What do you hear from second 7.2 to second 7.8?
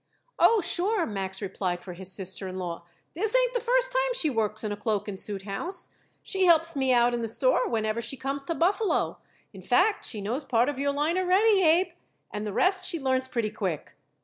the store